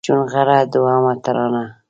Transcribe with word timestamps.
چونغرته 0.05 0.69
دوهمه 0.73 1.13
ترانه 1.23 1.65